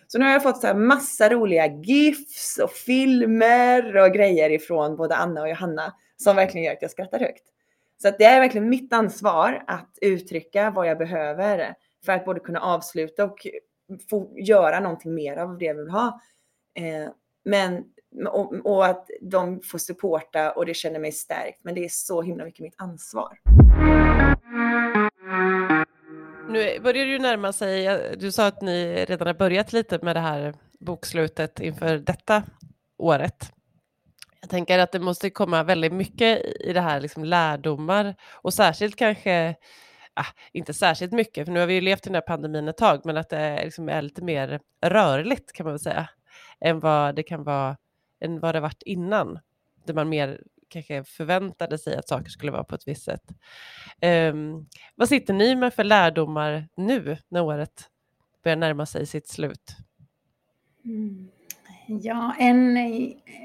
[0.06, 4.96] Så nu har jag fått så här massa roliga GIFs och filmer och grejer ifrån
[4.96, 7.42] både Anna och Johanna som verkligen gör att jag skrattar högt.
[8.02, 12.40] Så att det är verkligen mitt ansvar att uttrycka vad jag behöver för att både
[12.40, 13.46] kunna avsluta och
[14.10, 16.20] få göra någonting mer av det vi vill ha.
[16.74, 17.10] Eh,
[17.44, 17.84] men
[18.26, 21.60] och, och, att de får supporta och det känner mig stärkt.
[21.62, 23.38] Men det är så himla mycket mitt ansvar.
[26.48, 29.98] Nu börjar det ju närma sig, eh, du sa att ni redan har börjat lite
[30.02, 32.42] med det här bokslutet inför detta
[32.98, 33.52] året.
[34.40, 38.96] Jag tänker att det måste komma väldigt mycket i det här, liksom lärdomar och särskilt
[38.96, 39.54] kanske
[40.14, 42.76] ah, inte särskilt mycket, för nu har vi ju levt i den här pandemin ett
[42.76, 46.08] tag, men att det liksom är lite mer rörligt kan man väl säga,
[46.60, 47.76] än vad det kan vara,
[48.20, 49.38] än vad det varit innan,
[49.84, 53.22] där man mer kanske förväntade sig att saker skulle vara på ett visst sätt.
[54.32, 57.90] Um, vad sitter ni med för lärdomar nu när året
[58.44, 59.76] börjar närma sig sitt slut?
[60.84, 61.28] Mm.
[61.86, 62.74] Ja, en,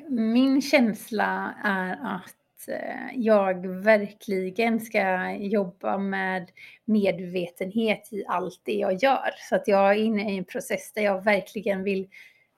[0.10, 6.52] min känsla är att Eh, jag verkligen ska jobba med
[6.86, 9.30] medvetenhet i allt det jag gör.
[9.50, 12.08] Så att jag är inne i en process där jag verkligen vill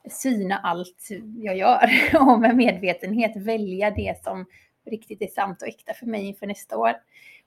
[0.09, 4.45] syna allt jag gör och med medvetenhet välja det som
[4.85, 6.93] riktigt är sant och äkta för mig inför nästa år.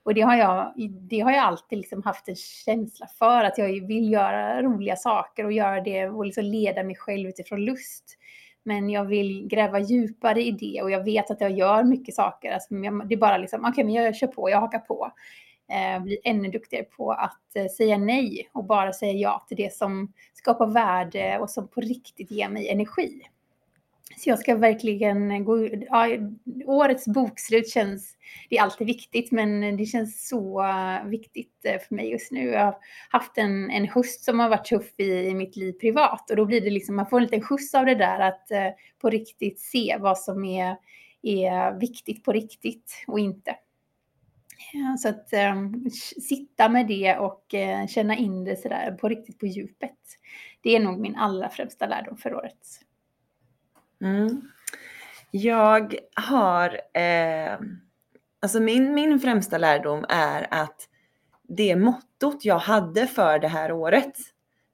[0.03, 0.73] Och det har jag,
[1.09, 5.45] det har jag alltid liksom haft en känsla för, att jag vill göra roliga saker
[5.45, 8.17] och göra det och liksom leda mig själv utifrån lust.
[8.65, 12.51] Men jag vill gräva djupare i det och jag vet att jag gör mycket saker.
[12.51, 12.73] Alltså,
[13.05, 15.11] det är bara liksom, okej, okay, men jag kör på, jag hakar på.
[15.71, 19.73] Eh, bli ännu duktigare på att eh, säga nej och bara säga ja till det
[19.73, 23.21] som skapar värde och som på riktigt ger mig energi.
[24.17, 25.67] Så jag ska verkligen gå...
[25.67, 26.07] Ja,
[26.65, 28.17] årets bokslut känns...
[28.49, 30.65] Det är alltid viktigt, men det känns så
[31.05, 32.45] viktigt eh, för mig just nu.
[32.45, 32.77] Jag har
[33.09, 36.45] haft en, en höst som har varit tuff i, i mitt liv privat och då
[36.45, 38.69] blir det liksom, man får en liten skjuts av det där att eh,
[39.01, 40.75] på riktigt se vad som är,
[41.21, 43.55] är viktigt på riktigt och inte.
[44.73, 45.55] Ja, så att eh,
[46.21, 49.99] sitta med det och eh, känna in det sådär på riktigt på djupet.
[50.61, 52.84] Det är nog min allra främsta lärdom för året.
[54.01, 54.41] Mm.
[55.31, 57.59] Jag har, eh,
[58.39, 60.89] alltså min, min främsta lärdom är att
[61.43, 64.13] det mottot jag hade för det här året,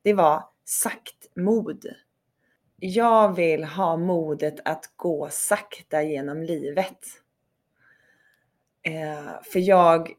[0.01, 1.85] det var saktmod.
[2.79, 6.97] Jag vill ha modet att gå sakta genom livet.
[8.83, 10.11] Eh, för jag,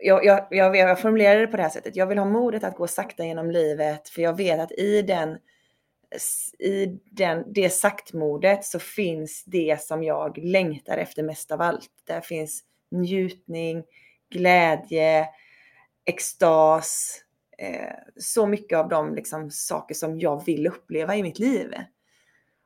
[0.00, 1.96] jag, jag, jag, jag formulerar det på det här sättet.
[1.96, 5.38] Jag vill ha modet att gå sakta genom livet för jag vet att i den
[6.58, 11.90] i den, det saktmodet så finns det som jag längtar efter mest av allt.
[12.04, 13.84] Där finns njutning,
[14.30, 15.28] glädje,
[16.04, 17.20] extas,
[17.58, 21.74] eh, så mycket av de liksom, saker som jag vill uppleva i mitt liv.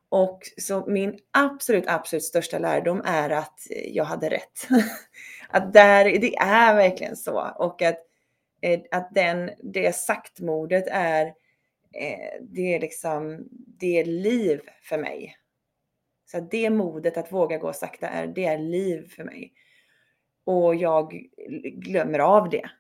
[0.09, 4.69] Och så min absolut, absolut största lärdom är att jag hade rätt.
[5.49, 7.51] att där, det är verkligen så.
[7.57, 7.99] Och att,
[8.61, 11.33] eh, att den, det saktmodet är, eh,
[12.01, 15.37] Eh, det är liksom, det är liv för mig.
[16.25, 19.53] Så det modet att våga gå sakta är, det är liv för mig.
[20.45, 21.29] Och jag
[21.73, 22.71] glömmer av det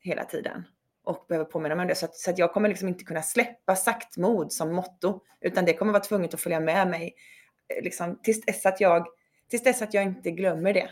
[0.00, 0.62] hela tiden
[1.04, 1.94] och behöver påminna mig om det.
[1.94, 5.72] Så att, så att jag kommer liksom inte kunna släppa saktmod som motto, utan det
[5.72, 7.14] kommer vara tvunget att följa med mig
[7.68, 9.06] eh, liksom, tills, dess att jag,
[9.50, 10.90] tills dess att jag inte glömmer det.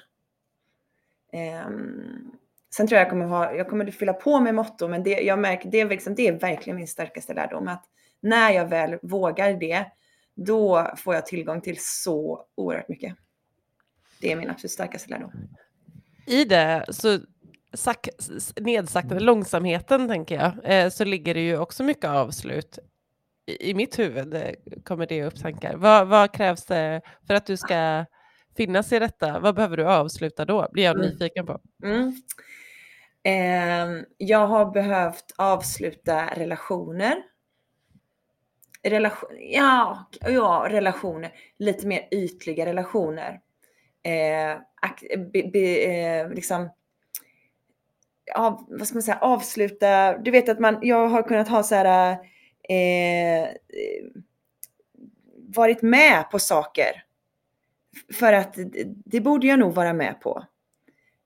[1.67, 2.39] Um,
[2.77, 5.39] sen tror jag jag kommer, ha, jag kommer fylla på med motto, men det, jag
[5.39, 7.69] märker, det, är liksom, det är verkligen min starkaste lärdom.
[7.69, 7.85] Att
[8.21, 9.87] när jag väl vågar det,
[10.35, 13.15] då får jag tillgång till så oerhört mycket.
[14.21, 15.33] Det är min absolut starkaste lärdom.
[16.27, 17.19] I det så
[17.73, 18.09] sak,
[18.57, 22.79] nedsakta långsamheten, tänker jag, eh, så ligger det ju också mycket avslut.
[23.47, 24.51] I, i mitt huvud eh,
[24.85, 25.77] kommer det upp tankar.
[25.77, 28.05] Vad, vad, krävs det för att du ska
[28.57, 29.41] finnas i detta?
[29.41, 30.69] Vad behöver du avsluta då?
[30.73, 31.07] blir jag mm.
[31.07, 31.61] nyfiken på.
[31.85, 32.13] Mm.
[33.25, 37.23] Eh, jag har behövt avsluta relationer.
[38.83, 41.33] Relation, ja, ja, relationer.
[41.59, 43.41] Lite mer ytliga relationer.
[44.03, 44.59] Eh,
[45.33, 46.69] be, be, eh, liksom
[48.35, 50.19] av, vad ska man säga, avsluta.
[50.19, 52.13] Du vet att man, jag har kunnat ha så här,
[52.69, 53.49] eh,
[55.55, 57.05] varit med på saker.
[58.15, 60.45] För att det borde jag nog vara med på.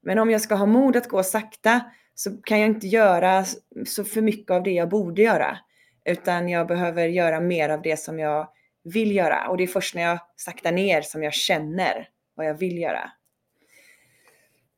[0.08, 1.80] Men om jag ska ha mod att gå sakta
[2.14, 3.44] så kan jag inte göra
[3.86, 5.58] så för mycket av det jag borde göra.
[6.04, 8.48] Utan jag behöver göra mer av det som jag
[8.84, 9.48] vill göra.
[9.48, 13.10] Och det är först när jag saktar ner som jag känner vad jag vill göra.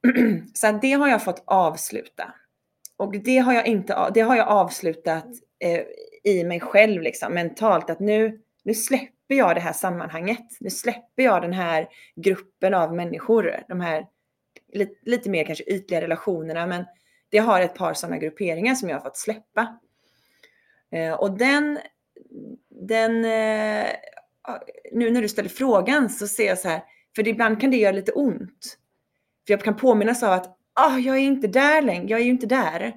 [0.54, 2.34] så det har jag fått avsluta.
[2.96, 5.26] Och det har jag inte, det har jag avslutat
[5.58, 5.82] eh,
[6.24, 10.46] i mig själv liksom mentalt att nu, nu släpper jag det här sammanhanget.
[10.60, 13.64] Nu släpper jag den här gruppen av människor.
[13.68, 14.06] De här
[14.72, 16.84] lite, lite mer kanske ytliga relationerna men
[17.28, 19.78] det har ett par sådana grupperingar som jag har fått släppa.
[20.92, 21.78] Eh, och den,
[22.68, 23.86] den eh,
[24.92, 26.82] nu när du ställer frågan så ser jag så här,
[27.16, 28.78] för ibland kan det göra lite ont.
[29.46, 32.30] För jag kan påminnas av att ah, jag är inte där längre, jag är ju
[32.30, 32.94] inte där.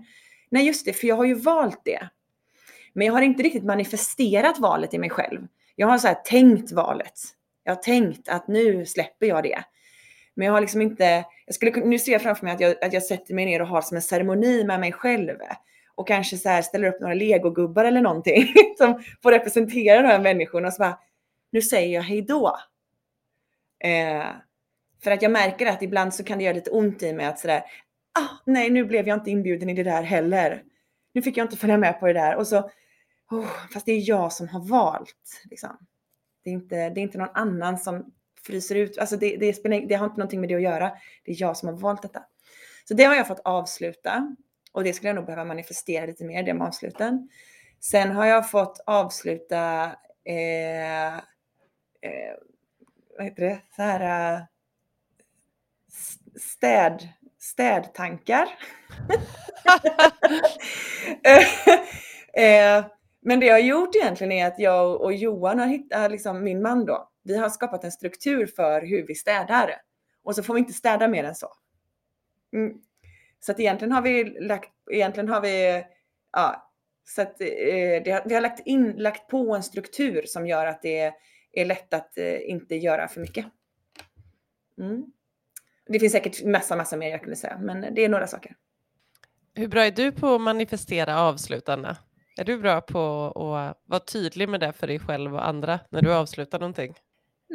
[0.50, 2.10] Nej just det, för jag har ju valt det.
[2.94, 5.48] Men jag har inte riktigt manifesterat valet i mig själv.
[5.76, 7.20] Jag har så här tänkt valet.
[7.64, 9.64] Jag har tänkt att nu släpper jag det.
[10.34, 12.94] Men jag har liksom inte, jag skulle, nu ser jag framför mig att jag, att
[12.94, 15.38] jag sätter mig ner och har som en ceremoni med mig själv.
[15.96, 20.20] Och kanske så här ställer upp några legogubbar eller någonting som får representera de här
[20.20, 21.00] människorna och så bara,
[21.52, 22.58] nu säger jag hejdå.
[23.84, 24.26] Eh,
[25.04, 27.40] för att jag märker att ibland så kan det göra lite ont i mig att
[27.40, 27.64] sådär,
[28.20, 30.64] ah, nej nu blev jag inte inbjuden i det där heller.
[31.14, 32.36] Nu fick jag inte följa med på det där.
[32.36, 32.70] Och så,
[33.32, 35.42] oh, fast det är jag som har valt.
[35.50, 35.78] Liksom.
[36.44, 38.14] Det, är inte, det är inte någon annan som
[38.46, 38.98] fryser ut.
[38.98, 40.92] Alltså det, det, spelar, det har inte någonting med det att göra.
[41.26, 42.24] Det är jag som har valt detta.
[42.88, 44.36] Så det har jag fått avsluta.
[44.72, 47.30] Och det skulle jag nog behöva manifestera lite mer, det med avsluten.
[47.80, 49.84] Sen har jag fått avsluta
[50.26, 51.22] eh, eh,
[53.18, 53.62] vad heter det?
[53.76, 54.42] Så här, uh,
[56.40, 57.08] städ,
[57.40, 58.44] städtankar.
[62.34, 62.86] eh,
[63.22, 66.62] men det jag har gjort egentligen är att jag och Johan har hittat, liksom min
[66.62, 69.76] man då, vi har skapat en struktur för hur vi städar.
[70.24, 71.48] Och så får vi inte städa mer än så.
[72.54, 72.78] Mm.
[73.40, 75.84] Så att egentligen har vi lagt, egentligen har vi,
[76.32, 76.72] ja,
[77.04, 77.48] så att eh,
[78.06, 81.14] det, vi har lagt, in, lagt på en struktur som gör att det
[81.52, 83.46] är lätt att eh, inte göra för mycket.
[84.78, 85.06] Mm.
[85.86, 88.56] Det finns säkert massa, massa mer jag kunde säga, men det är några saker.
[89.56, 91.98] Hur bra är du på att manifestera avslutande?
[92.38, 96.02] Är du bra på att vara tydlig med det för dig själv och andra när
[96.02, 96.94] du avslutar någonting?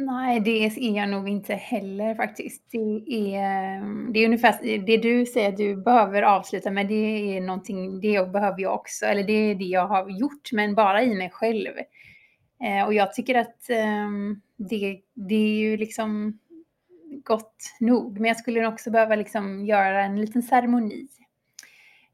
[0.01, 2.63] Nej, det är jag nog inte heller faktiskt.
[2.71, 7.41] Det är, det är ungefär det du säger att du behöver avsluta med, det är
[7.41, 11.15] någonting, det behöver jag också, eller det är det jag har gjort, men bara i
[11.15, 11.73] mig själv.
[12.65, 16.39] Eh, och jag tycker att ehm, det, det är ju liksom
[17.25, 18.21] gott nog.
[18.21, 21.09] Men jag skulle också behöva liksom göra en liten ceremoni.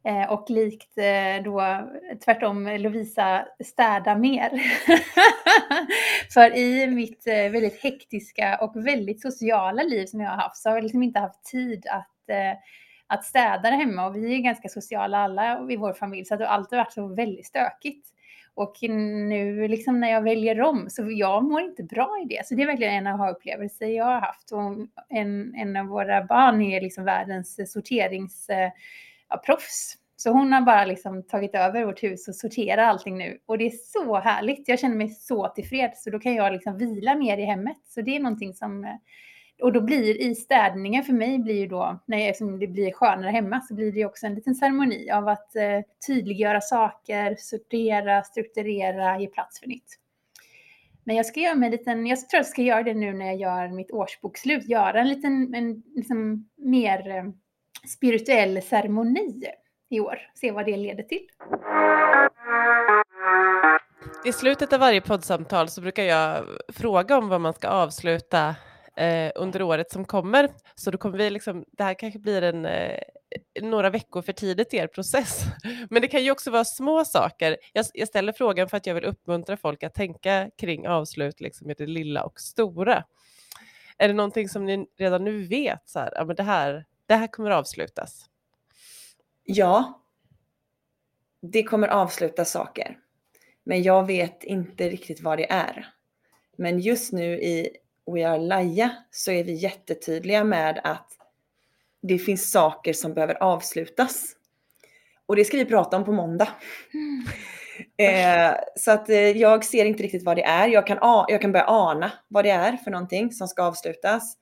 [0.06, 1.88] Eh, och likt eh, då
[2.24, 4.50] tvärtom Lovisa städa mer.
[6.34, 10.68] För i mitt eh, väldigt hektiska och väldigt sociala liv som jag har haft så
[10.68, 12.58] har jag liksom inte haft tid att eh,
[13.06, 16.40] att städa där hemma och vi är ganska sociala alla i vår familj så att
[16.40, 18.08] det har alltid varit så väldigt stökigt.
[18.54, 22.46] Och nu liksom när jag väljer om så jag mår inte bra i det.
[22.46, 24.52] Så det är verkligen en av upplevelser jag har haft.
[24.52, 24.60] Och
[25.08, 28.48] en, en av våra barn är liksom världens sorterings...
[28.48, 28.70] Eh,
[29.28, 29.58] Ja,
[30.16, 33.38] så hon har bara liksom tagit över vårt hus och sorterar allting nu.
[33.46, 34.68] Och det är så härligt.
[34.68, 36.02] Jag känner mig så tillfreds.
[36.04, 37.76] Så då kan jag liksom vila mer i hemmet.
[37.84, 38.84] Så det är någonting som...
[38.84, 38.94] Eh,
[39.62, 42.92] och då blir i städningen för mig blir ju då, när jag, eftersom det blir
[42.92, 48.22] skönare hemma, så blir det också en liten ceremoni av att eh, tydliggöra saker, sortera,
[48.22, 49.98] strukturera, ge plats för nytt.
[51.04, 53.26] Men jag ska göra mig en liten, jag tror jag ska göra det nu när
[53.26, 57.24] jag gör mitt årsbokslut, göra en liten, en liksom mer eh,
[57.88, 59.44] spirituell ceremoni
[59.90, 60.18] i år.
[60.34, 61.26] Se vad det leder till.
[64.24, 68.54] I slutet av varje poddsamtal så brukar jag fråga om vad man ska avsluta
[68.96, 70.48] eh, under året som kommer.
[70.74, 72.98] Så då kommer vi liksom, det här kanske blir en, eh,
[73.62, 75.42] några veckor för tidigt i er process.
[75.90, 77.56] Men det kan ju också vara små saker.
[77.72, 81.70] Jag, jag, ställer frågan för att jag vill uppmuntra folk att tänka kring avslut liksom,
[81.70, 83.04] i det lilla och stora.
[83.98, 87.14] Är det någonting som ni redan nu vet, så här, ja, men det, här, det
[87.14, 88.30] här kommer avslutas?
[89.44, 90.02] Ja,
[91.40, 92.98] det kommer avsluta saker.
[93.64, 95.94] Men jag vet inte riktigt vad det är.
[96.56, 101.08] Men just nu i We Are Laja så är vi jättetydliga med att
[102.02, 104.36] det finns saker som behöver avslutas.
[105.26, 106.48] Och det ska vi prata om på måndag.
[106.94, 107.26] Mm.
[107.96, 110.68] Eh, så att eh, jag ser inte riktigt vad det är.
[110.68, 114.36] Jag kan, jag kan börja ana vad det är för någonting som ska avslutas.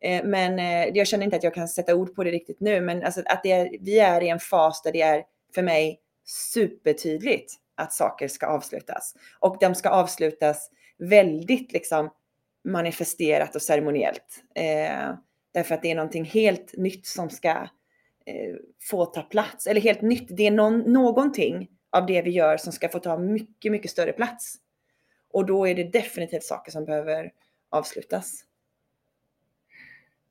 [0.00, 2.80] Eh, men eh, jag känner inte att jag kan sätta ord på det riktigt nu.
[2.80, 6.00] Men alltså att det är, vi är i en fas där det är för mig
[6.24, 9.14] supertydligt att saker ska avslutas.
[9.38, 12.10] Och de ska avslutas väldigt liksom
[12.64, 14.44] manifesterat och ceremoniellt.
[14.54, 15.14] Eh,
[15.52, 17.50] därför att det är någonting helt nytt som ska
[18.26, 19.66] eh, få ta plats.
[19.66, 23.18] Eller helt nytt, det är någon, någonting av det vi gör som ska få ta
[23.18, 24.54] mycket, mycket större plats.
[25.32, 27.32] Och då är det definitivt saker som behöver
[27.70, 28.44] avslutas.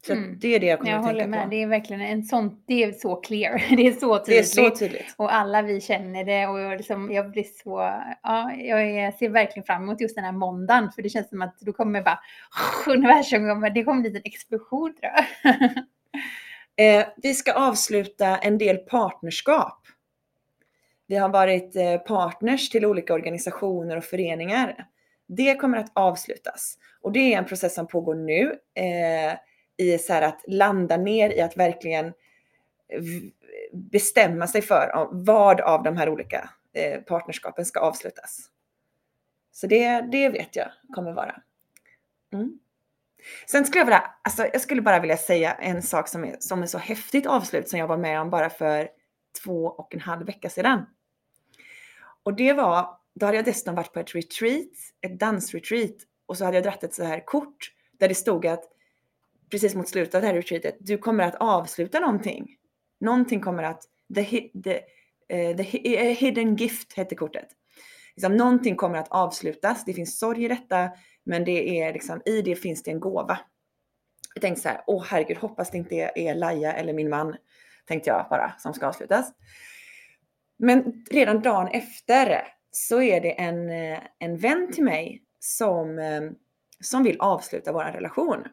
[0.05, 0.39] Så mm.
[0.39, 1.43] det är det jag kommer jag att tänka med.
[1.43, 1.49] på.
[1.49, 3.63] Det är verkligen en sån, det är så clear.
[3.75, 4.55] Det är så tydligt.
[4.55, 5.13] Det är så tydligt.
[5.17, 9.65] Och alla vi känner det och jag, liksom, jag blir så, ja, jag ser verkligen
[9.65, 10.91] fram emot just den här måndagen.
[10.91, 12.19] För det känns som att då kommer bara,
[12.87, 15.25] universum, det kommer bli en explosion tror jag.
[17.01, 19.87] eh, vi ska avsluta en del partnerskap.
[21.07, 24.85] Vi har varit eh, partners till olika organisationer och föreningar.
[25.27, 28.55] Det kommer att avslutas och det är en process som pågår nu.
[28.75, 29.37] Eh,
[29.79, 32.13] i så här att landa ner i att verkligen
[33.73, 38.49] bestämma sig för vad av de här olika eh, partnerskapen ska avslutas.
[39.51, 41.41] Så det, det vet jag kommer vara.
[42.33, 42.59] Mm.
[43.47, 46.61] Sen skulle jag vilja, alltså jag skulle bara vilja säga en sak som är, som
[46.63, 48.89] är så häftigt avslut som jag var med om bara för
[49.43, 50.85] två och en halv vecka sedan.
[52.23, 56.45] Och det var, då hade jag dessutom varit på ett retreat, ett dansretreat och så
[56.45, 58.63] hade jag dratt ett så här kort där det stod att
[59.51, 62.55] precis mot slutet av det här retreatet, du kommer att avsluta någonting.
[62.99, 63.83] Någonting kommer att,
[64.15, 64.23] the,
[64.63, 64.81] the,
[65.29, 67.47] eh, the, the eh, hidden gift hette kortet.
[68.15, 70.89] Liksom, någonting kommer att avslutas, det finns sorg i detta,
[71.23, 73.39] men det är liksom, i det finns det en gåva.
[74.33, 77.35] Jag tänkte så här, åh herregud, hoppas det inte är Laja eller min man,
[77.85, 79.33] tänkte jag bara, som ska avslutas.
[80.57, 85.99] Men redan dagen efter så är det en, eh, en vän till mig som,
[86.83, 88.43] som vill avsluta vår relation.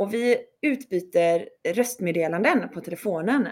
[0.00, 3.48] Och vi utbyter röstmeddelanden på telefonen.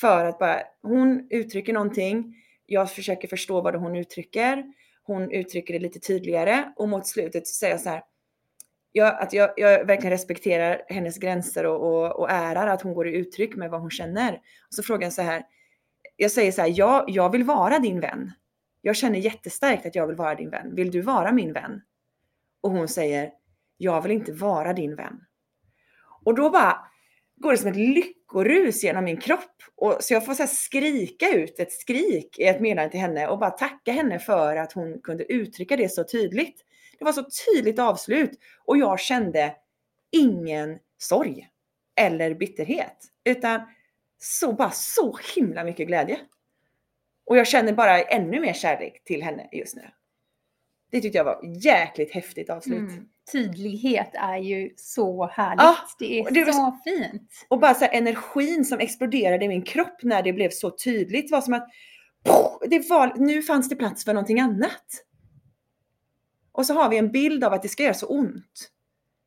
[0.00, 2.34] För att bara, hon uttrycker någonting,
[2.66, 4.64] jag försöker förstå vad hon uttrycker,
[5.02, 8.02] hon uttrycker det lite tydligare och mot slutet så säger jag så här,
[8.92, 13.08] jag, att jag, jag verkligen respekterar hennes gränser och, och, och ärar att hon går
[13.08, 14.32] i uttryck med vad hon känner.
[14.68, 15.42] Och så frågar jag så här,
[16.16, 18.32] jag säger så här, ja, jag vill vara din vän.
[18.80, 20.74] Jag känner jättestarkt att jag vill vara din vän.
[20.74, 21.80] Vill du vara min vän?
[22.60, 23.30] Och hon säger,
[23.76, 25.20] jag vill inte vara din vän.
[26.24, 26.86] Och då bara
[27.36, 29.62] går det som ett lyckorus genom min kropp.
[29.76, 33.38] Och, så jag får så skrika ut ett skrik i ett meddelande till henne och
[33.38, 36.64] bara tacka henne för att hon kunde uttrycka det så tydligt.
[36.98, 39.56] Det var så tydligt avslut och jag kände
[40.10, 41.48] ingen sorg
[41.96, 43.60] eller bitterhet utan
[44.18, 46.20] så bara så himla mycket glädje.
[47.26, 49.82] Och jag känner bara ännu mer kärlek till henne just nu.
[50.90, 52.78] Det tyckte jag var jäkligt häftigt avslut.
[52.78, 55.62] Mm tydlighet är ju så härligt.
[55.62, 57.46] Ah, det är det så var, fint.
[57.48, 61.30] Och bara så här, energin som exploderade i min kropp när det blev så tydligt
[61.30, 61.68] var som att
[62.66, 64.86] det var, nu fanns det plats för någonting annat.
[66.52, 68.70] Och så har vi en bild av att det ska göra så ont.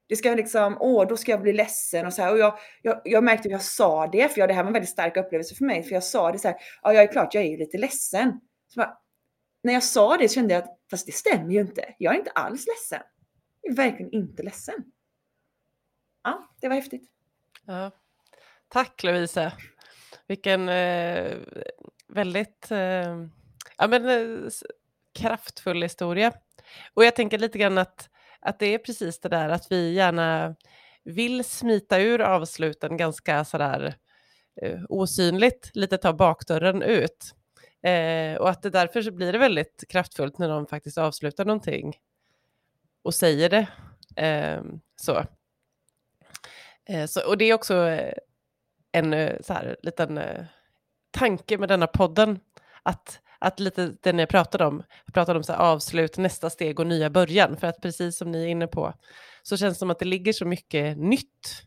[0.09, 2.31] Det ska liksom, åh, då ska jag bli ledsen och så här.
[2.31, 4.73] Och jag, jag, jag märkte att jag sa det, för jag, det här var en
[4.73, 7.33] väldigt stark upplevelse för mig, för jag sa det så här, ja, jag är klart,
[7.33, 8.39] jag är ju lite ledsen.
[8.75, 8.97] Bara,
[9.63, 11.95] när jag sa det så kände jag att, fast det stämmer ju inte.
[11.97, 13.01] Jag är inte alls ledsen.
[13.67, 14.75] Jag är verkligen inte ledsen.
[16.23, 17.09] Ja, det var häftigt.
[17.65, 17.91] Ja.
[18.67, 19.51] Tack Lovisa.
[20.27, 21.37] Vilken eh,
[22.07, 23.25] väldigt eh,
[23.77, 24.49] ja, men, eh,
[25.19, 26.31] kraftfull historia.
[26.93, 28.09] Och jag tänker lite grann att,
[28.39, 30.55] att det är precis det där att vi gärna
[31.03, 33.95] vill smita ur avsluten ganska sådär
[34.61, 37.35] eh, osynligt, lite ta bakdörren ut.
[37.83, 41.93] Eh, och att det därför så blir det väldigt kraftfullt när de faktiskt avslutar någonting
[43.07, 43.67] och säger det.
[44.25, 44.61] Eh,
[44.95, 45.25] så.
[46.89, 47.27] Eh, så.
[47.27, 48.13] Och det är också eh,
[48.91, 50.45] en eh, så här, liten eh,
[51.11, 52.39] tanke med denna podden,
[52.83, 56.87] att att lite det ni pratade om, jag pratade om så avslut, nästa steg och
[56.87, 58.93] nya början, för att precis som ni är inne på,
[59.43, 61.63] så känns det som att det ligger så mycket nytt,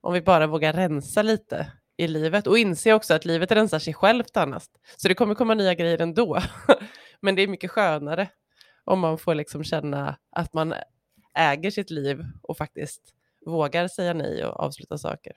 [0.00, 3.94] om vi bara vågar rensa lite i livet och inse också att livet rensar sig
[3.94, 4.62] självt annars.
[4.96, 6.38] Så det kommer komma nya grejer ändå,
[7.20, 8.28] men det är mycket skönare
[8.84, 10.74] om man får liksom känna att man
[11.34, 13.14] äger sitt liv och faktiskt
[13.46, 15.32] vågar säga nej och avsluta saker.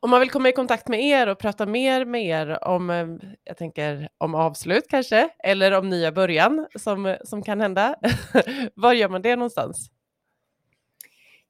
[0.00, 3.06] Om man vill komma i kontakt med er och prata mer med er om, eh,
[3.44, 7.96] jag tänker om avslut kanske, eller om nya början som, som kan hända,
[8.74, 9.90] var gör man det någonstans?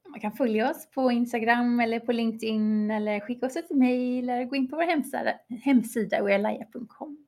[0.08, 4.44] Man kan följa oss på Instagram eller på LinkedIn eller skicka oss ett mejl eller
[4.44, 7.27] gå in på vår hemsida, hemsida wearlaia.com.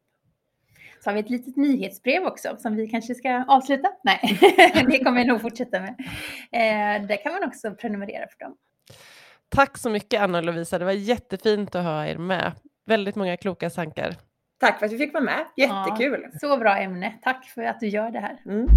[1.01, 3.89] Så har vi ett litet nyhetsbrev också som vi kanske ska avsluta.
[4.05, 4.39] Nej,
[4.89, 5.95] det kommer vi nog fortsätta med.
[6.53, 8.57] Eh, där kan man också prenumerera för dem.
[9.49, 12.53] Tack så mycket Anna och Lovisa, det var jättefint att ha er med.
[12.87, 14.17] Väldigt många kloka tankar.
[14.61, 16.27] Tack för att vi fick vara med, jättekul.
[16.33, 18.41] Ja, så bra ämne, tack för att du gör det här.
[18.47, 18.69] Mm.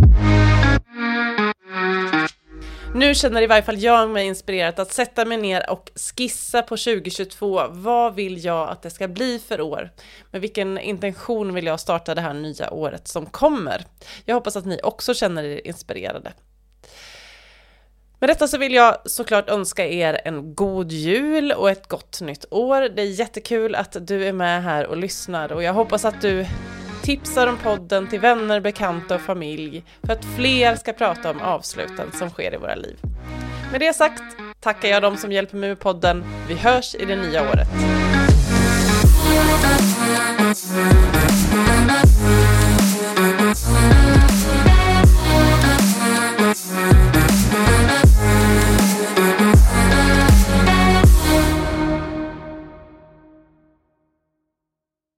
[2.96, 6.78] Nu känner i varje fall jag mig inspirerad att sätta mig ner och skissa på
[6.78, 7.62] 2022.
[7.70, 9.92] Vad vill jag att det ska bli för år?
[10.32, 13.86] Med vilken intention vill jag starta det här nya året som kommer?
[14.26, 16.34] Jag hoppas att ni också känner er inspirerade.
[18.20, 22.46] Med detta så vill jag såklart önska er en god jul och ett gott nytt
[22.52, 22.82] år.
[22.82, 26.46] Det är jättekul att du är med här och lyssnar och jag hoppas att du
[27.04, 32.12] tipsar om podden till vänner, bekanta och familj för att fler ska prata om avsluten
[32.14, 32.98] som sker i våra liv.
[33.72, 34.24] Med det sagt
[34.60, 36.24] tackar jag dem som hjälper mig med podden.
[36.48, 37.68] Vi hörs i det nya året.
[43.54, 44.23] Thank you.